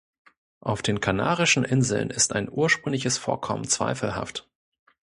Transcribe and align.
Auf 0.61 0.81
den 0.81 0.99
Kanarischen 0.99 1.63
Inseln 1.63 2.09
ist 2.09 2.33
ein 2.33 2.49
ursprüngliches 2.51 3.19
Vorkommen 3.19 3.67
zweifelhaft. 3.67 4.49